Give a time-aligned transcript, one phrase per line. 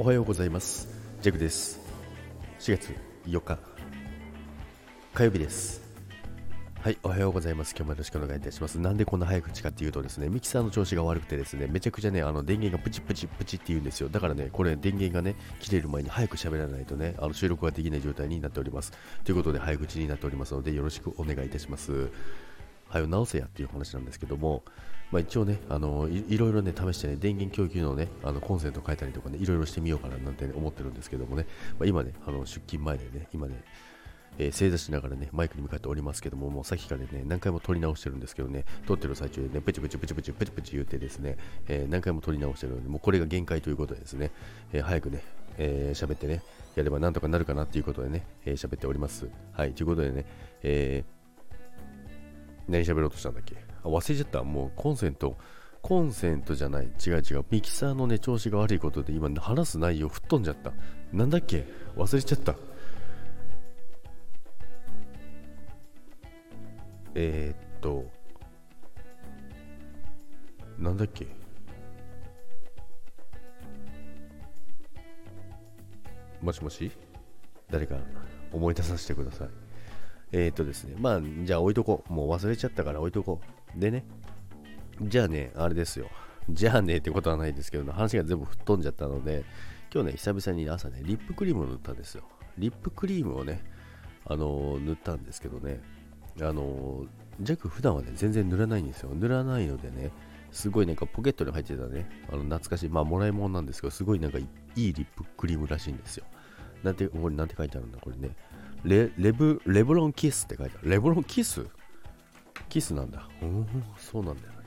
[0.00, 0.86] おはようございます。
[1.22, 1.80] ジャグです。
[2.60, 2.94] 4月
[3.26, 3.58] 4日。
[5.12, 5.82] 火曜日です。
[6.80, 7.74] はいおはようございます。
[7.76, 8.78] 今日もよろしくお願いいたします。
[8.78, 14.08] なんでこんな早口かっていうとですねミキサーの調子が悪くてですねめちゃくちゃねあの電源がプチプチプチって言うんですよ。
[14.08, 18.92] だからねこれ電源がね切れる前に早く喋らないとねあの収録ができない状態になっております。
[19.24, 22.08] ということで早口になっておりますのでよろしくお願いいたします。
[22.88, 24.62] はよ直せやっていう話なんですけども、
[25.10, 31.46] まあ、一応ねあのい、いろいろね試してね電源供給のねあのコンセント変えたりとかねいろいろしてみようかななんて、ね、思ってるんですけどもね、
[31.78, 33.62] まあ、今ねあの出勤前でね今ね
[34.38, 41.36] えー、正座しながらね、マイクに向かっておりますけども、もうさっきからね、何回も撮り直してるんですけどね、撮ってる最中でね、プチプチプチプチプチプチ言ってですね、
[41.66, 44.30] えー、何回も撮り直してるので、もうこれが限界ということでですね、
[44.72, 45.24] えー、早くね、
[45.58, 46.42] えー、喋ってね、
[46.76, 49.28] やればなんとかなるかなっていうことでね、えー、喋っております。
[49.52, 50.24] はい、ということでね、
[50.62, 51.17] えー、
[52.68, 53.56] 何喋ろうとしたんだっけ？
[53.82, 54.42] 忘れちゃった。
[54.42, 55.38] もうコンセント、
[55.80, 56.86] コンセントじゃない。
[56.86, 57.44] 違う違う。
[57.50, 60.72] ミキサーのね、調子が悪いことで今話す内容吹っ飛んじゃった。
[61.12, 61.66] なんだっけ？
[61.96, 62.54] 忘れちゃった。
[67.14, 68.04] えー、っと、
[70.78, 71.26] なんだっけ？
[76.40, 76.92] もしもし？
[77.70, 77.96] 誰か
[78.52, 79.48] 思い出させてください。
[80.32, 82.12] えっ、ー、とですね、まあ、じゃあ置いとこう。
[82.12, 83.40] もう忘れちゃったから置いとこ
[83.76, 83.80] う。
[83.80, 84.04] でね、
[85.02, 86.08] じゃあね、あれですよ。
[86.50, 89.44] じゃあねってことはないですけど、話が全部吹っ飛んじゃったので、
[89.92, 92.24] 今日ね、久々に朝ね、リップクリームを塗ったんですよ。
[92.56, 93.62] リップクリームをね、
[94.26, 95.80] あのー、塗ったんですけどね、
[96.40, 97.08] あのー、
[97.40, 99.10] ジャック普段はね、全然塗らないんですよ。
[99.14, 100.10] 塗らないのでね、
[100.50, 104.42] すごいなんかポケットに入ってたね、あの懐かしい、まあもらい物なんですけど、すごいなんかい
[104.76, 106.24] いリップクリームらしいんですよ。
[106.82, 108.36] なんて、これなんて書いてあるんだ、これね。
[108.84, 110.90] レレブレブロンキスって書いてある。
[110.90, 111.66] レブロンキス？
[112.68, 113.28] キスなんだ。
[113.42, 114.58] うん、そうなんだよね。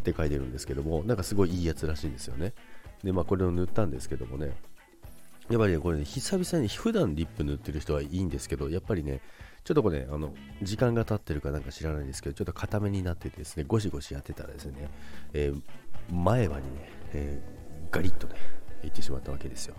[0.00, 2.52] って書いてるんですけども、なんかすごいいいやつらしいんですよね。
[3.02, 4.54] で、まあこれを塗ったんですけどもね、
[5.50, 9.20] やっぱりね、これね、久々に普段リップ塗ってる人はいいんですけど、やっぱりね、
[9.64, 14.90] ちょっとこれ、ね、あの、時間が経ってるかなんか知らないんですけど、ちょっと固めになっててですね、ゴシゴシやってたらですね、
[15.32, 15.62] えー、
[16.14, 18.34] 前歯にね、えー、ガリッとね、
[18.82, 19.74] いってしまったわけですよ。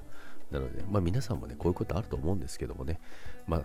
[0.51, 2.99] なので、まあ、皆さんもね、こういうことあると思うんですけどもね、
[3.47, 3.61] まあ、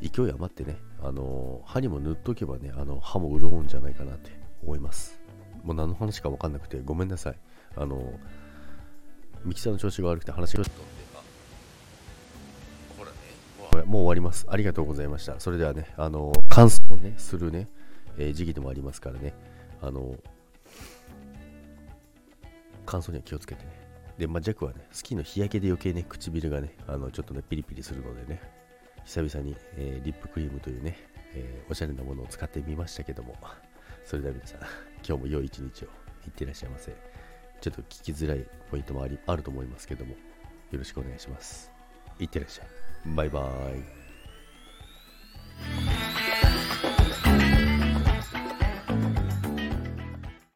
[0.00, 4.30] 勢い余ってね、あの歯にも塗っとけばね、あの歯も潤うんじゃないかなって
[4.62, 5.20] 思います。
[5.64, 7.38] もう何の話か分かんなくてごめんなさい。
[7.76, 8.12] あの
[9.44, 10.82] ミキサーの調子が悪くて話がちょっと。
[12.98, 13.10] ほら
[13.82, 14.46] ね、もう終わります。
[14.48, 15.40] ありがとうございました。
[15.40, 17.68] それではね、あの乾燥をね、するね、
[18.18, 19.34] えー、時期でもありますからね、
[19.82, 20.16] あの
[22.86, 23.87] 乾燥には気をつけてね。
[24.18, 28.40] で、まあ、ジャックはね、スキーの日焼けで余計ね、唇がね、あのちょっとね、ピリピリするのでね、
[29.04, 30.96] 久々に、えー、リップクリームというね、
[31.34, 33.36] えー、おしゃれなものを使ってみましたけども、
[34.04, 34.60] それでは皆さん、
[35.06, 35.86] 今日も良い一日を
[36.26, 36.92] いってらっしゃいませ。
[37.60, 41.70] ちょっと聞きづらいポイントもありあると思いますけども、よろしくお願いします。
[42.18, 42.66] いってらっしゃい。
[43.14, 43.97] バイバーイ。